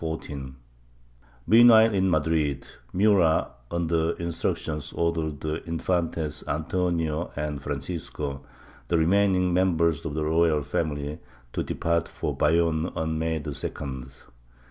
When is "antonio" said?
6.47-7.31